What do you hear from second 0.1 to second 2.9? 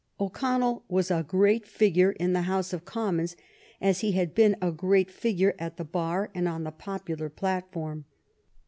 O'Connell was a great figure in the House of